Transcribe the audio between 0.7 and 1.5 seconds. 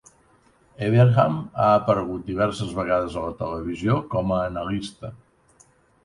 Evernham